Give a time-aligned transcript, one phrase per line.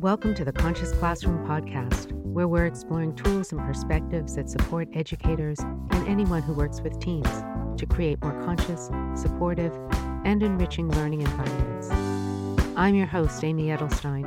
[0.00, 5.58] Welcome to the Conscious Classroom podcast, where we're exploring tools and perspectives that support educators
[5.58, 7.26] and anyone who works with teams
[7.78, 8.90] to create more conscious,
[9.20, 9.76] supportive,
[10.24, 11.90] and enriching learning environments.
[12.76, 14.24] I'm your host, Amy Edelstein,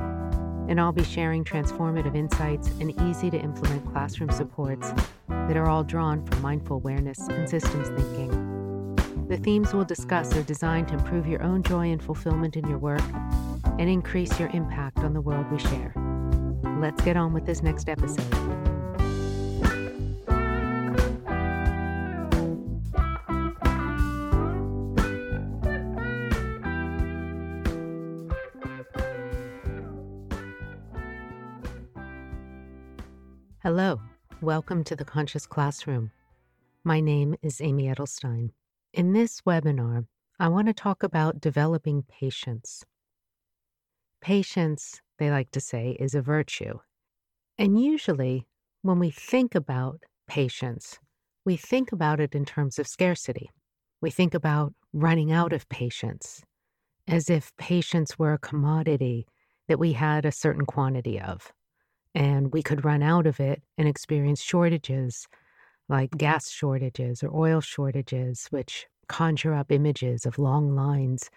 [0.69, 4.91] and I'll be sharing transformative insights and easy to implement classroom supports
[5.29, 9.27] that are all drawn from mindful awareness and systems thinking.
[9.29, 12.77] The themes we'll discuss are designed to improve your own joy and fulfillment in your
[12.77, 13.01] work
[13.79, 15.93] and increase your impact on the world we share.
[16.79, 18.25] Let's get on with this next episode.
[33.63, 34.01] Hello,
[34.41, 36.09] welcome to the Conscious Classroom.
[36.83, 38.49] My name is Amy Edelstein.
[38.91, 40.07] In this webinar,
[40.39, 42.83] I want to talk about developing patience.
[44.21, 46.79] Patience, they like to say, is a virtue.
[47.57, 48.47] And usually,
[48.81, 50.99] when we think about patience,
[51.45, 53.49] we think about it in terms of scarcity.
[54.01, 56.43] We think about running out of patience,
[57.07, 59.27] as if patience were a commodity
[59.67, 61.51] that we had a certain quantity of
[62.13, 65.27] and we could run out of it and experience shortages
[65.89, 71.29] like gas shortages or oil shortages, which conjure up images of long lines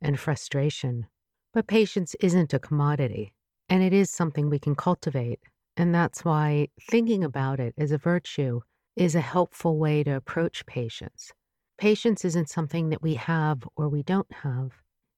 [0.00, 1.06] and frustration.
[1.52, 3.34] But patience isn't a commodity,
[3.68, 5.40] and it is something we can cultivate.
[5.76, 8.60] And that's why thinking about it as a virtue
[8.96, 11.30] is a helpful way to approach patience.
[11.76, 14.72] Patience isn't something that we have or we don't have.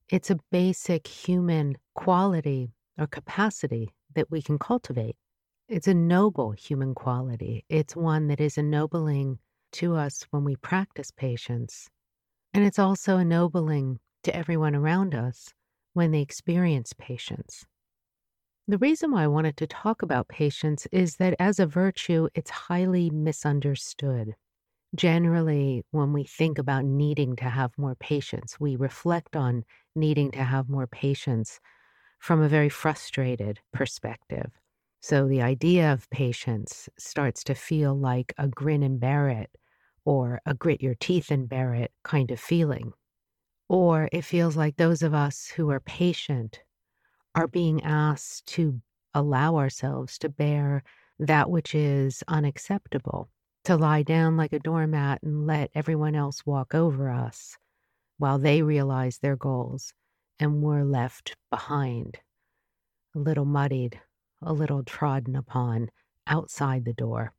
[0.08, 5.16] It's a basic human quality or capacity that we can cultivate.
[5.68, 7.64] It's a noble human quality.
[7.68, 9.38] It's one that is ennobling
[9.72, 11.88] to us when we practice patience.
[12.52, 15.52] And it's also ennobling to everyone around us
[15.94, 17.66] when they experience patience.
[18.68, 22.50] The reason why I wanted to talk about patience is that as a virtue, it's
[22.50, 24.34] highly misunderstood.
[24.94, 30.44] Generally, when we think about needing to have more patience, we reflect on needing to
[30.44, 31.60] have more patience
[32.20, 34.52] from a very frustrated perspective.
[35.02, 39.50] So the idea of patience starts to feel like a grin and bear it
[40.04, 42.94] or a grit your teeth and bear it kind of feeling.
[43.68, 46.62] Or it feels like those of us who are patient
[47.34, 48.80] are being asked to
[49.14, 50.82] allow ourselves to bear
[51.18, 53.30] that which is unacceptable,
[53.64, 57.56] to lie down like a doormat and let everyone else walk over us
[58.18, 59.92] while they realize their goals
[60.38, 62.18] and we're left behind,
[63.14, 64.00] a little muddied,
[64.42, 65.90] a little trodden upon
[66.26, 67.32] outside the door.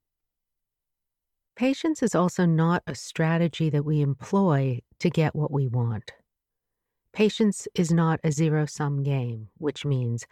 [1.55, 6.11] Patience is also not a strategy that we employ to get what we want.
[7.13, 10.25] Patience is not a zero sum game, which means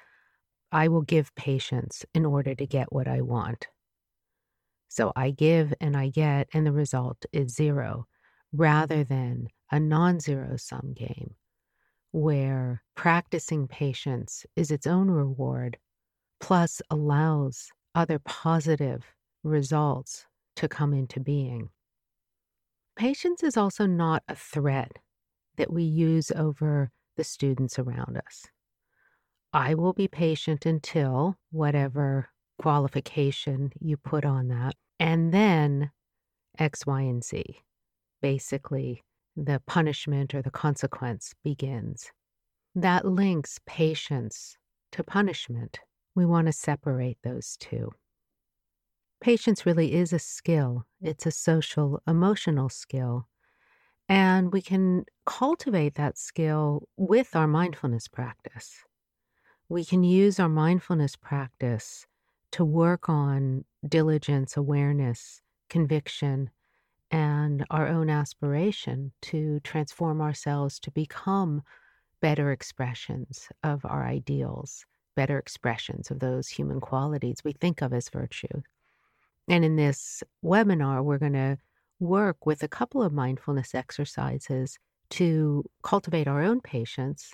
[0.69, 3.67] I will give patience in order to get what I want.
[4.89, 8.06] So I give and I get, and the result is zero,
[8.51, 11.35] rather than a non zero sum game
[12.12, 15.78] where practicing patience is its own reward,
[16.41, 19.03] plus allows other positive
[19.44, 21.69] results to come into being.
[22.95, 24.91] Patience is also not a threat
[25.57, 28.45] that we use over the students around us.
[29.51, 35.91] I will be patient until whatever qualification you put on that, and then
[36.57, 37.43] X, Y, and Z.
[38.21, 39.03] Basically,
[39.35, 42.11] the punishment or the consequence begins.
[42.75, 44.57] That links patience
[44.91, 45.79] to punishment.
[46.15, 47.91] We want to separate those two.
[49.23, 53.29] Patience really is a skill, it's a social, emotional skill.
[54.09, 58.83] And we can cultivate that skill with our mindfulness practice.
[59.69, 62.06] We can use our mindfulness practice
[62.51, 66.50] to work on diligence, awareness, conviction,
[67.09, 71.62] and our own aspiration to transform ourselves to become
[72.19, 78.09] better expressions of our ideals, better expressions of those human qualities we think of as
[78.09, 78.63] virtue.
[79.48, 81.57] And in this webinar, we're going to
[82.00, 84.78] work with a couple of mindfulness exercises
[85.12, 87.34] to cultivate our own patience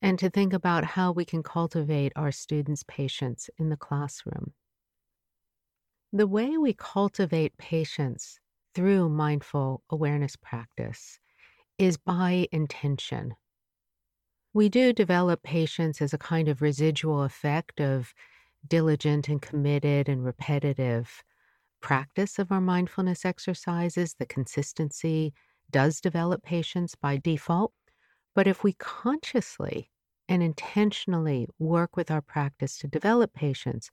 [0.00, 4.52] and to think about how we can cultivate our students' patience in the classroom.
[6.12, 8.38] The way we cultivate patience
[8.74, 11.18] through mindful awareness practice
[11.78, 13.34] is by intention.
[14.54, 18.14] We do develop patience as a kind of residual effect of
[18.66, 21.22] diligent and committed and repetitive
[21.80, 24.14] practice of our mindfulness exercises.
[24.18, 25.32] The consistency
[25.70, 27.72] does develop patience by default.
[28.34, 29.90] But if we consciously
[30.28, 33.90] and intentionally work with our practice to develop patience,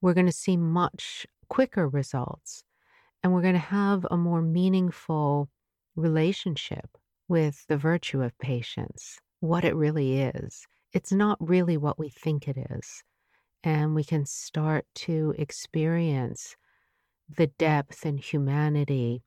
[0.00, 2.64] we're going to see much quicker results
[3.22, 5.48] and we're going to have a more meaningful
[5.94, 6.98] relationship
[7.28, 10.66] with the virtue of patience, what it really is.
[10.92, 13.02] It's not really what we think it is.
[13.64, 16.56] And we can start to experience
[17.28, 19.22] the depth and humanity,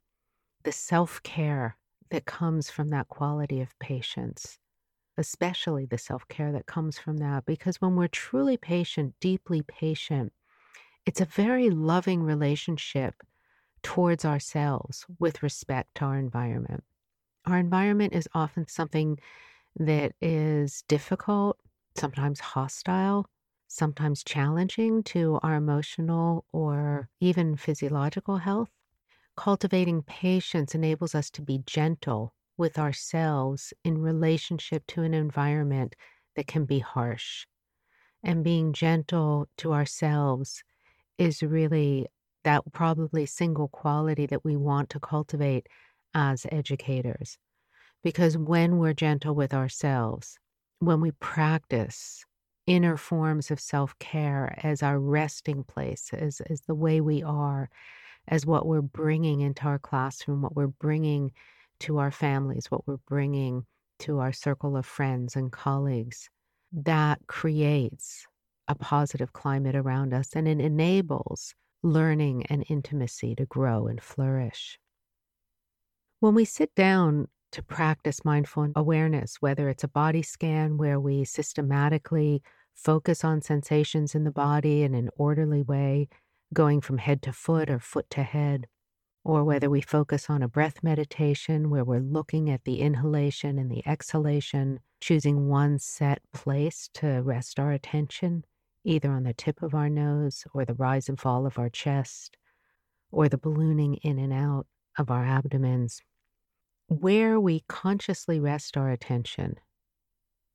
[0.64, 1.78] the self care
[2.10, 4.58] that comes from that quality of patience,
[5.18, 7.46] especially the self care that comes from that.
[7.46, 10.34] Because when we're truly patient, deeply patient,
[11.06, 13.16] it's a very loving relationship
[13.82, 16.84] towards ourselves with respect to our environment.
[17.46, 19.18] Our environment is often something
[19.78, 21.58] that is difficult,
[21.96, 23.28] sometimes hostile,
[23.70, 28.70] sometimes challenging to our emotional or even physiological health.
[29.38, 35.96] Cultivating patience enables us to be gentle with ourselves in relationship to an environment
[36.36, 37.46] that can be harsh.
[38.24, 40.64] And being gentle to ourselves
[41.18, 42.08] is really
[42.44, 45.68] that probably single quality that we want to cultivate
[46.14, 47.38] as educators.
[48.04, 50.40] Because when we're gentle with ourselves,
[50.80, 52.26] when we practice
[52.70, 57.68] inner forms of self care as our resting place, as, as the way we are,
[58.28, 61.32] as what we're bringing into our classroom, what we're bringing
[61.80, 63.66] to our families, what we're bringing
[63.98, 66.30] to our circle of friends and colleagues.
[66.72, 68.28] That creates
[68.68, 74.78] a positive climate around us and it enables learning and intimacy to grow and flourish.
[76.20, 81.26] When we sit down to practice mindful awareness, whether it's a body scan where we
[81.26, 82.44] systematically
[82.84, 86.08] focus on sensations in the body in an orderly way,
[86.54, 88.68] going from head to foot or foot to head,
[89.24, 93.70] or whether we focus on a breath meditation where we're looking at the inhalation and
[93.70, 98.46] the exhalation, choosing one set place to rest our attention,
[98.84, 102.38] either on the tip of our nose or the rise and fall of our chest,
[103.12, 104.66] or the ballooning in and out
[104.98, 106.02] of our abdomens.
[106.88, 109.56] Where we consciously rest our attention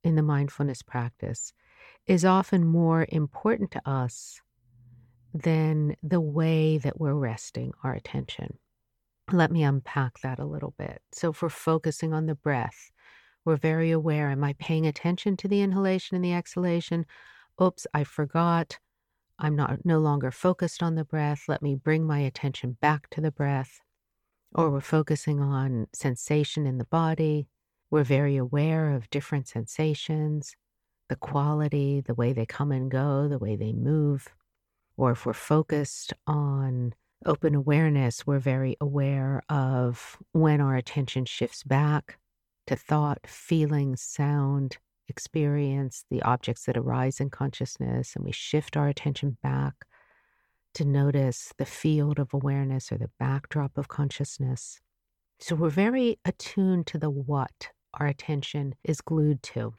[0.03, 1.53] in the mindfulness practice
[2.07, 4.41] is often more important to us
[5.33, 8.57] than the way that we're resting our attention.
[9.31, 11.01] Let me unpack that a little bit.
[11.11, 12.91] So, if we're focusing on the breath,
[13.43, 17.05] we're very aware am I paying attention to the inhalation and the exhalation?
[17.61, 18.79] Oops, I forgot.
[19.37, 21.43] I'm not no longer focused on the breath.
[21.47, 23.79] Let me bring my attention back to the breath.
[24.53, 27.47] Or we're focusing on sensation in the body.
[27.91, 30.55] We're very aware of different sensations,
[31.09, 34.29] the quality, the way they come and go, the way they move
[34.97, 36.93] or if we're focused on
[37.25, 42.17] open awareness, we're very aware of when our attention shifts back
[42.67, 48.87] to thought, feeling, sound, experience, the objects that arise in consciousness, and we shift our
[48.87, 49.73] attention back
[50.73, 54.79] to notice the field of awareness or the backdrop of consciousness.
[55.39, 59.73] So we're very attuned to the what our attention is glued to.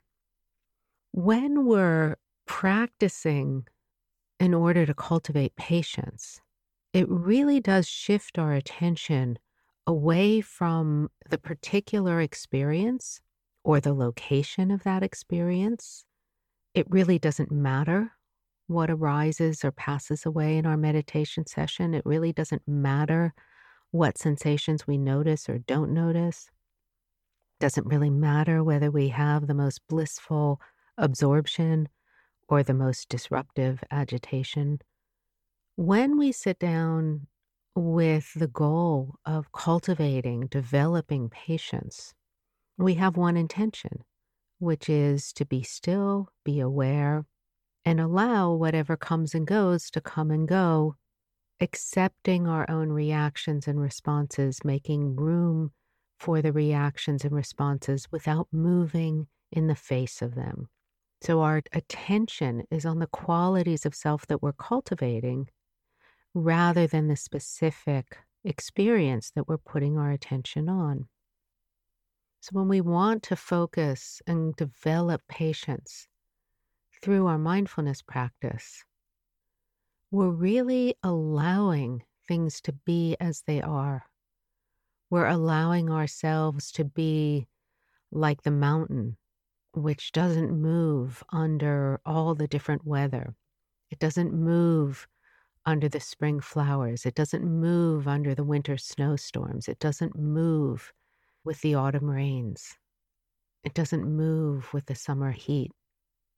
[1.12, 2.16] When we're
[2.46, 3.66] practicing
[4.38, 6.40] in order to cultivate patience,
[6.92, 9.38] it really does shift our attention
[9.86, 13.20] away from the particular experience
[13.64, 16.04] or the location of that experience.
[16.74, 18.12] It really doesn't matter
[18.66, 21.94] what arises or passes away in our meditation session.
[21.94, 23.32] It really doesn't matter
[23.90, 26.50] what sensations we notice or don't notice.
[27.58, 30.60] It doesn't really matter whether we have the most blissful
[30.98, 31.88] absorption
[32.48, 34.80] or the most disruptive agitation.
[35.76, 37.26] When we sit down
[37.74, 42.14] with the goal of cultivating, developing patience,
[42.78, 44.04] we have one intention,
[44.58, 47.26] which is to be still, be aware,
[47.84, 50.96] and allow whatever comes and goes to come and go,
[51.60, 55.72] accepting our own reactions and responses, making room
[56.18, 60.68] for the reactions and responses without moving in the face of them.
[61.22, 65.48] So our attention is on the qualities of self that we're cultivating
[66.34, 71.08] rather than the specific experience that we're putting our attention on.
[72.40, 76.06] So when we want to focus and develop patience
[77.02, 78.84] through our mindfulness practice,
[80.10, 84.04] we're really allowing things to be as they are.
[85.10, 87.48] We're allowing ourselves to be
[88.12, 89.16] like the mountain
[89.76, 93.34] which doesn't move under all the different weather.
[93.90, 95.06] It doesn't move
[95.66, 97.06] under the spring flowers.
[97.06, 99.68] It doesn't move under the winter snowstorms.
[99.68, 100.92] It doesn't move
[101.44, 102.76] with the autumn rains.
[103.64, 105.72] It doesn't move with the summer heat.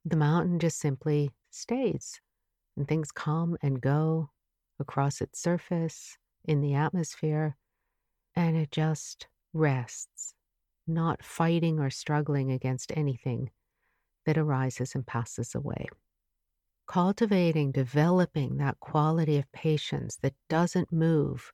[0.05, 2.21] the mountain just simply stays
[2.77, 4.31] and things come and go
[4.79, 7.57] across its surface in the atmosphere
[8.35, 10.33] and it just rests,
[10.89, 13.51] not fighting or struggling against anything
[14.25, 15.87] that arises and passes away.
[16.87, 21.51] Cultivating, developing that quality of patience that doesn't move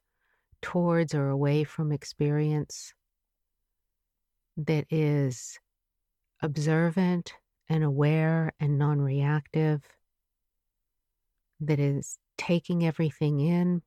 [0.62, 2.94] towards or away from experience,
[4.58, 5.60] that is
[6.42, 7.34] observant
[7.68, 9.82] and aware and non reactive,
[11.60, 13.82] that is taking everything in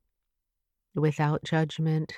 [0.94, 2.12] without judgment,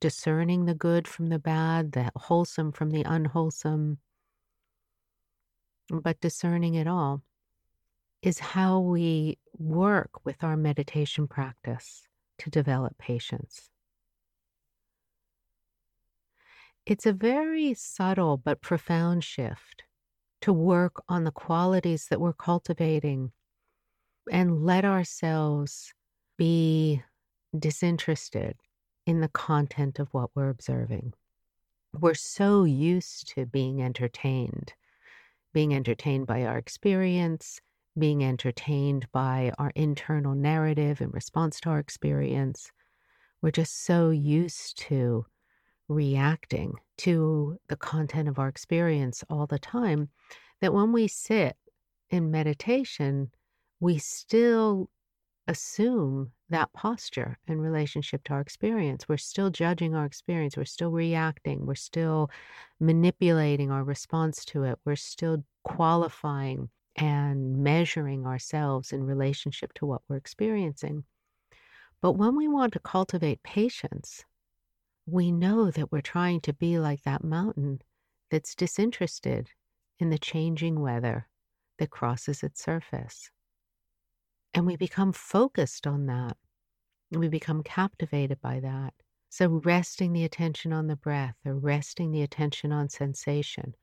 [0.00, 3.98] discerning the good from the bad, the wholesome from the unwholesome,
[5.90, 7.22] but discerning it all
[8.22, 12.02] is how we work with our meditation practice
[12.38, 13.70] to develop patience.
[16.86, 19.84] It's a very subtle but profound shift
[20.40, 23.32] to work on the qualities that we're cultivating
[24.30, 25.92] and let ourselves
[26.36, 27.02] be
[27.58, 28.56] disinterested
[29.08, 31.14] in the content of what we're observing.
[31.98, 34.74] We're so used to being entertained,
[35.54, 37.58] being entertained by our experience,
[37.98, 42.70] being entertained by our internal narrative in response to our experience.
[43.40, 45.24] We're just so used to
[45.88, 50.10] reacting to the content of our experience all the time
[50.60, 51.56] that when we sit
[52.10, 53.30] in meditation,
[53.80, 54.90] we still
[55.46, 59.08] assume that posture in relationship to our experience.
[59.08, 60.56] We're still judging our experience.
[60.56, 61.66] We're still reacting.
[61.66, 62.30] We're still
[62.80, 64.78] manipulating our response to it.
[64.84, 71.04] We're still qualifying and measuring ourselves in relationship to what we're experiencing.
[72.00, 74.24] But when we want to cultivate patience,
[75.06, 77.80] we know that we're trying to be like that mountain
[78.30, 79.50] that's disinterested
[79.98, 81.28] in the changing weather
[81.78, 83.30] that crosses its surface.
[84.54, 86.36] And we become focused on that.
[87.10, 88.94] And We become captivated by that.
[89.30, 93.74] So, resting the attention on the breath, or resting the attention on sensation,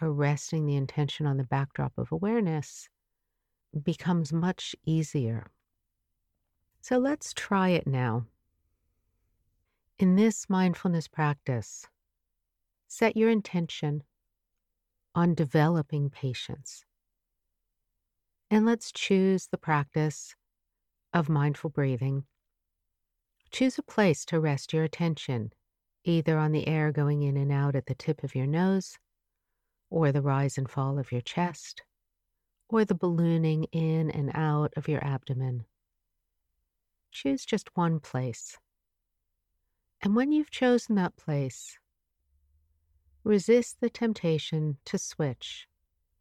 [0.00, 2.88] or resting the intention on the backdrop of awareness
[3.82, 5.50] becomes much easier.
[6.80, 8.26] So, let's try it now.
[9.98, 11.86] In this mindfulness practice,
[12.86, 14.02] set your intention
[15.14, 16.84] on developing patience.
[18.50, 20.34] And let's choose the practice
[21.12, 22.24] of mindful breathing.
[23.50, 25.52] Choose a place to rest your attention,
[26.04, 28.98] either on the air going in and out at the tip of your nose,
[29.90, 31.82] or the rise and fall of your chest,
[32.68, 35.64] or the ballooning in and out of your abdomen.
[37.10, 38.58] Choose just one place.
[40.02, 41.78] And when you've chosen that place,
[43.24, 45.66] resist the temptation to switch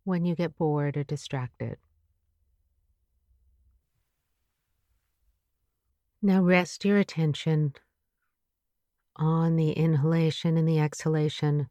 [0.05, 1.77] when you get bored or distracted.
[6.25, 7.75] Now rest your attention
[9.15, 11.69] on the inhalation and the exhalation,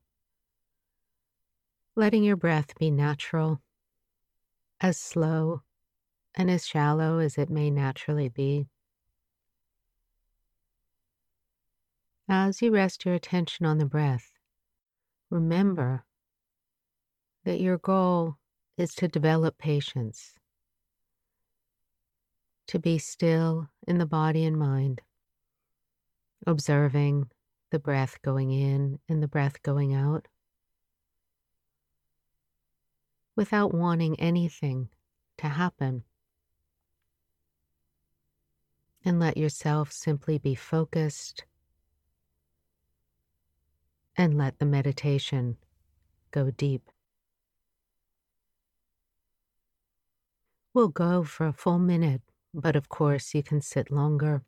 [1.96, 3.61] letting your breath be natural,
[4.80, 5.62] as slow
[6.37, 8.68] and as shallow as it may naturally be.
[12.28, 14.30] As you rest your attention on the breath,
[15.30, 16.04] remember
[17.42, 18.37] that your goal
[18.76, 20.38] is to develop patience
[22.66, 25.00] to be still in the body and mind,
[26.47, 27.30] observing
[27.71, 30.28] the breath going in and the breath going out,
[33.37, 34.88] without wanting anything
[35.38, 36.04] to happen.
[39.04, 41.44] And let yourself simply be focused
[44.16, 45.56] and let the meditation
[46.30, 46.90] go deep.
[50.73, 52.23] We'll go for a full minute
[52.54, 54.44] but of course you can sit longer.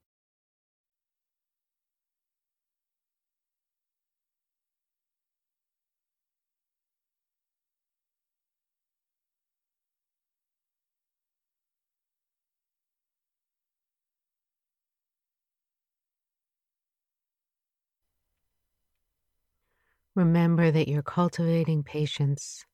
[20.16, 22.64] Remember that you're cultivating patience.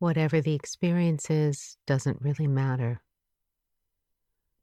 [0.00, 3.00] Whatever the experience is doesn't really matter.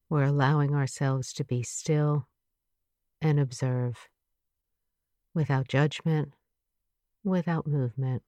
[0.09, 2.27] We're allowing ourselves to be still
[3.21, 4.07] and observe
[5.33, 6.33] without judgment,
[7.23, 8.23] without movement.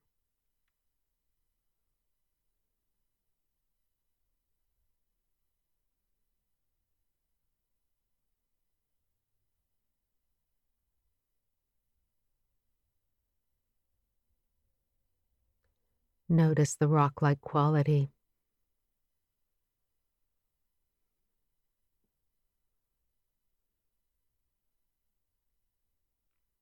[16.28, 18.12] Notice the rock like quality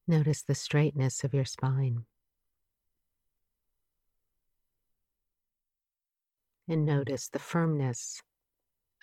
[0.09, 2.05] Notice the straightness of your spine.
[6.65, 8.21] And notice the firmness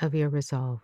[0.00, 0.80] of your resolve.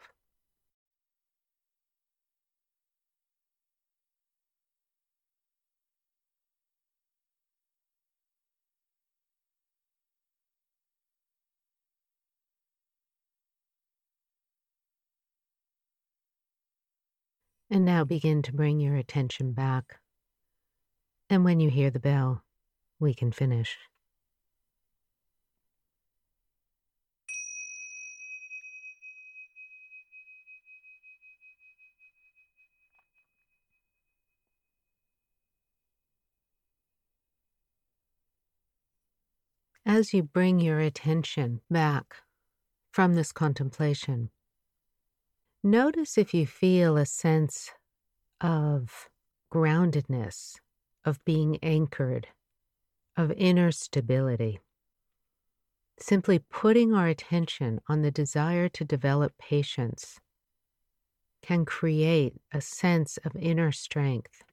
[17.70, 20.00] And now begin to bring your attention back.
[21.30, 22.42] And when you hear the bell,
[22.98, 23.78] we can finish.
[39.86, 42.16] As you bring your attention back
[42.92, 44.30] from this contemplation,
[45.62, 47.70] Notice if you feel a sense
[48.40, 49.10] of
[49.52, 50.56] groundedness,
[51.04, 52.28] of being anchored,
[53.16, 54.60] of inner stability.
[55.98, 60.18] Simply putting our attention on the desire to develop patience
[61.42, 64.44] can create a sense of inner strength,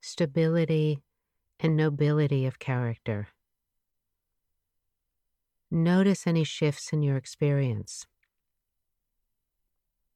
[0.00, 1.02] stability,
[1.58, 3.28] and nobility of character.
[5.70, 8.06] Notice any shifts in your experience.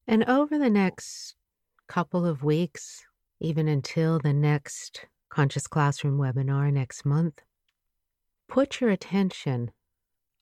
[0.07, 1.35] And over the next
[1.87, 3.05] couple of weeks,
[3.41, 7.43] even until the next Conscious Classroom webinar next month,
[8.47, 9.73] put your attention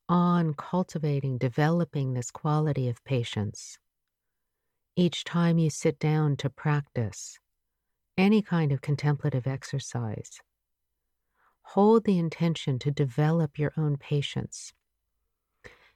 [0.07, 3.79] on cultivating, developing this quality of patience.
[4.95, 7.39] Each time you sit down to practice
[8.19, 10.43] any kind of contemplative exercise,
[11.63, 14.75] hold the intention to develop your own patience.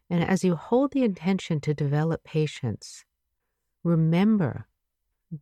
[0.09, 3.05] And as you hold the intention to develop patience,
[3.85, 4.67] remember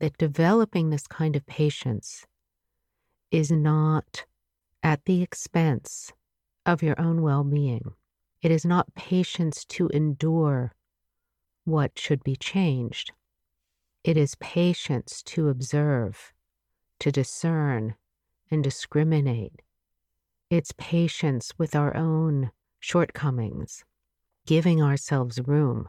[0.00, 2.26] that developing this kind of patience
[3.34, 4.26] is not
[4.80, 6.12] at the expense
[6.64, 7.94] of your own well being.
[8.42, 10.72] It is not patience to endure
[11.64, 13.10] what should be changed.
[14.04, 16.32] It is patience to observe,
[17.00, 17.96] to discern,
[18.52, 19.62] and discriminate.
[20.48, 23.84] It's patience with our own shortcomings,
[24.46, 25.88] giving ourselves room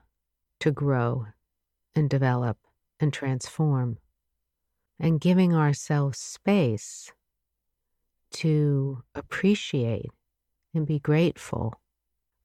[0.61, 1.27] to grow
[1.93, 2.57] and develop
[2.99, 3.99] and transform,
[4.99, 7.11] and giving ourselves space
[8.31, 10.09] to appreciate
[10.73, 11.81] and be grateful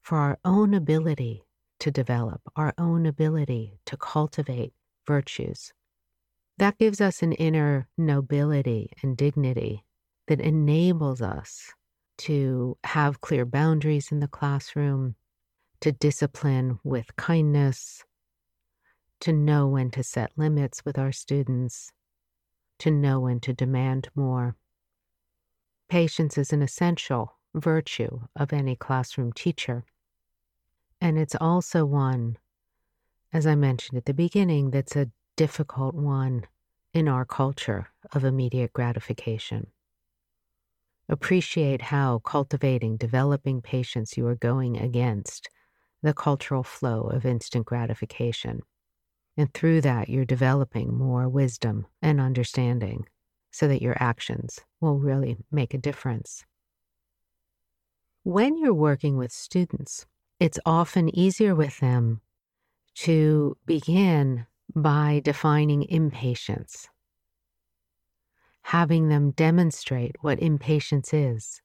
[0.01, 1.43] for our own ability
[1.79, 4.73] to develop, our own ability to cultivate
[5.05, 5.73] virtues.
[6.57, 9.83] That gives us an inner nobility and dignity
[10.27, 11.71] that enables us
[12.19, 15.15] to have clear boundaries in the classroom,
[15.79, 18.03] to discipline with kindness,
[19.21, 21.91] to know when to set limits with our students,
[22.79, 24.55] to know when to demand more.
[25.91, 29.83] Patience is an essential virtue of any classroom teacher.
[31.01, 32.37] And it's also one,
[33.33, 36.47] as I mentioned at the beginning, that's a difficult one
[36.93, 39.67] in our culture of immediate gratification.
[41.09, 45.49] Appreciate how cultivating, developing patience you are going against
[46.01, 48.61] the cultural flow of instant gratification.
[49.35, 53.07] And through that, you're developing more wisdom and understanding
[53.51, 56.45] so that your actions will really make a difference.
[58.23, 60.05] When you're working with students,
[60.39, 62.21] it's often easier with them
[62.95, 66.87] to begin by defining impatience,
[68.63, 71.61] having them demonstrate what impatience is,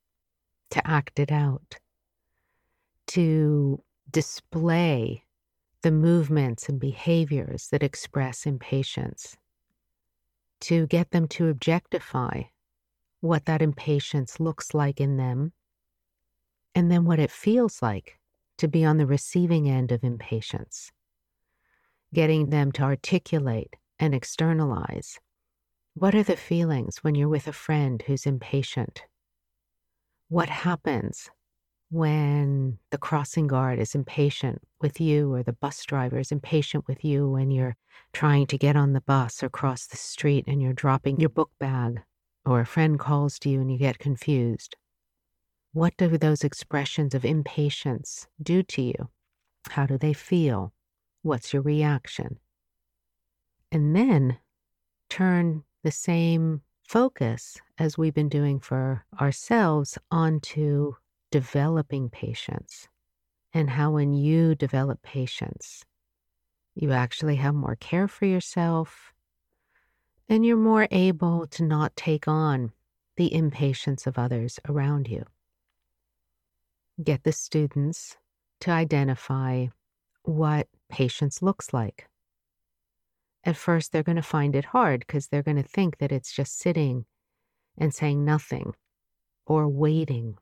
[0.70, 1.76] to act it out,
[3.08, 5.24] to display
[5.82, 9.36] the movements and behaviors that express impatience,
[10.60, 12.42] to get them to objectify
[13.20, 15.52] what that impatience looks like in them,
[16.74, 18.18] and then what it feels like
[18.58, 20.92] to be on the receiving end of impatience,
[22.12, 25.18] getting them to articulate and externalize.
[25.94, 29.04] What are the feelings when you're with a friend who's impatient?
[30.28, 31.30] What happens
[31.90, 37.04] when the crossing guard is impatient with you or the bus driver is impatient with
[37.04, 37.76] you when you're
[38.12, 41.50] trying to get on the bus or cross the street and you're dropping your book
[41.60, 42.02] bag
[42.44, 44.76] or a friend calls to you and you get confused.
[45.72, 49.10] What do those expressions of impatience do to you?
[49.68, 50.72] How do they feel?
[51.22, 52.38] What's your reaction?
[53.70, 54.38] And then
[55.08, 60.94] turn the same focus as we've been doing for ourselves onto
[61.30, 62.88] developing patience
[63.52, 65.84] and how when you develop patience,
[66.74, 69.12] you actually have more care for yourself
[70.28, 72.72] and you're more able to not take on
[73.16, 75.24] the impatience of others around you.
[77.02, 78.16] Get the students
[78.60, 79.66] to identify
[80.22, 82.08] what patience looks like.
[83.44, 86.32] At first, they're going to find it hard because they're going to think that it's
[86.32, 87.04] just sitting
[87.78, 88.74] and saying nothing
[89.46, 90.36] or waiting.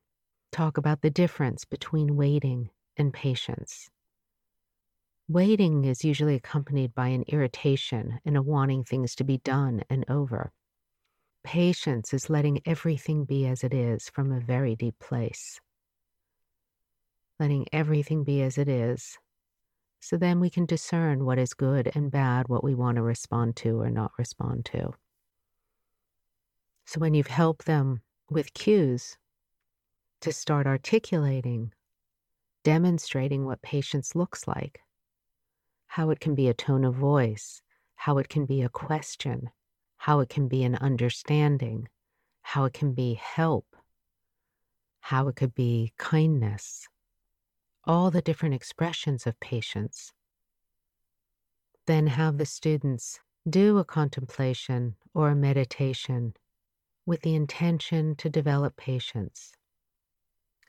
[0.55, 3.91] Talk about the difference between waiting and patience.
[5.27, 10.05] Waiting is usually accompanied by an irritation and a wanting things to be done and
[10.09, 10.53] over.
[11.43, 15.61] Patience is letting everything be as it is from a very deep place.
[17.41, 19.19] Letting everything be as it is,
[19.99, 23.57] so then we can discern what is good and bad, what we want to respond
[23.57, 24.93] to or not respond to.
[26.87, 29.19] So when you've helped them with cues
[30.25, 31.71] to start articulating,
[32.63, 34.81] demonstrating what patience looks like,
[35.87, 37.61] how it can be a tone of voice,
[37.95, 39.51] how it can be a question,
[39.99, 41.89] how it can be an understanding,
[42.41, 43.77] how it can be help,
[45.01, 46.89] how it could be kindness,
[47.85, 50.11] all the different expressions of patience.
[51.87, 56.33] Then have the students do a contemplation or a meditation
[57.05, 59.53] with the intention to develop patience.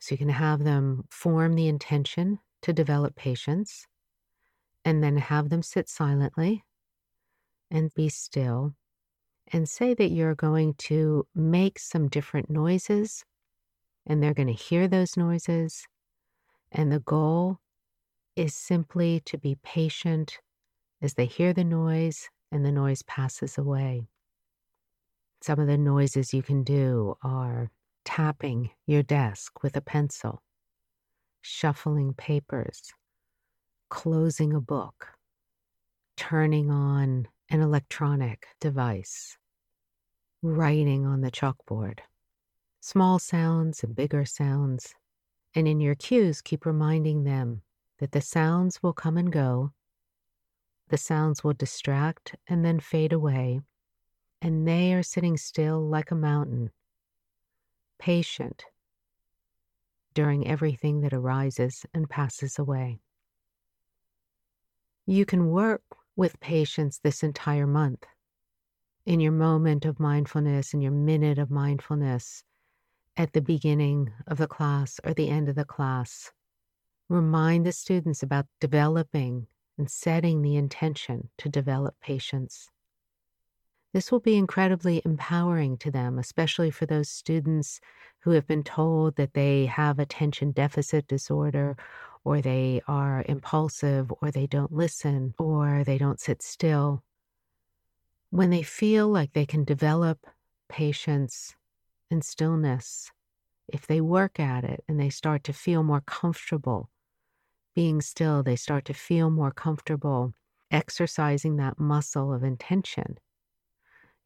[0.05, 3.87] So you can have them form the intention to develop patience
[4.85, 6.63] and then have them sit silently
[7.71, 8.75] and be still
[9.51, 13.25] and say that you're going to make some different noises
[14.05, 15.87] and they're going to hear those noises.
[16.71, 17.57] And the goal
[18.35, 20.37] is simply to be patient
[21.01, 24.05] as they hear the noise and the noise passes away.
[25.41, 27.71] Some of the noises you can do are
[28.05, 30.41] tapping your desk with a pencil,
[31.41, 32.93] shuffling papers,
[33.89, 35.07] closing a book,
[36.15, 39.37] turning on an electronic device,
[40.41, 41.99] writing on the chalkboard,
[42.79, 44.93] small sounds and bigger sounds.
[45.53, 47.61] And in your cues, keep reminding them
[47.99, 49.71] that the sounds will come and go,
[50.89, 53.61] the sounds will distract and then fade away,
[54.41, 56.71] and they are sitting still like a mountain,
[57.97, 58.63] patient
[60.13, 62.99] during everything that arises and passes away.
[65.05, 65.84] You can work
[66.15, 68.05] with patience this entire month.
[69.05, 72.43] In your moment of mindfulness, in your minute of mindfulness,
[73.17, 76.31] at the beginning of the class or the end of the class,
[77.08, 82.69] remind the students about developing and setting the intention to develop patience.
[83.95, 87.79] This will be incredibly empowering to them, especially for those students
[88.19, 91.77] who have been told that they have attention deficit disorder
[92.25, 97.03] or they are impulsive, or they don't listen, or they don't sit still.
[98.31, 100.27] When they feel like they can develop
[100.67, 101.55] patience
[102.12, 103.13] and stillness,
[103.69, 106.89] if they work at it and they start to feel more comfortable
[107.77, 110.34] being still, they start to feel more comfortable
[110.69, 113.19] exercising that muscle of intention.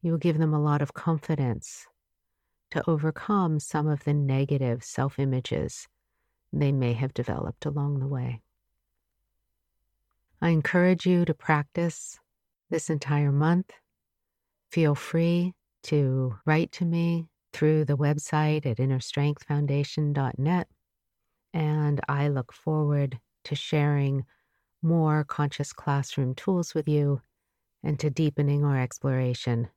[0.02, 1.86] You will give them a lot of confidence
[2.70, 5.88] to overcome some of the negative self images
[6.52, 8.40] they may have developed along the way.
[10.40, 12.18] I encourage you to practice
[12.70, 13.72] this entire month.
[14.70, 20.68] Feel free to write to me through the website at innerstrengthfoundation.net.
[21.52, 24.24] And I look forward to sharing
[24.80, 27.20] more conscious classroom tools with you
[27.82, 29.68] and to deepening our exploration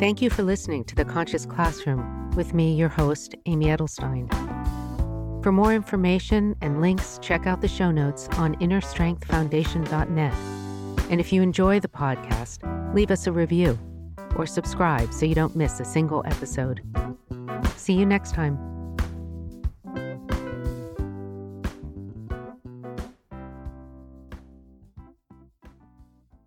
[0.00, 4.32] Thank you for listening to The Conscious Classroom with me, your host, Amy Edelstein.
[5.42, 10.32] For more information and links, check out the show notes on innerstrengthfoundation.net.
[11.10, 13.78] And if you enjoy the podcast, leave us a review
[14.36, 16.80] or subscribe so you don't miss a single episode.
[17.76, 18.69] See you next time.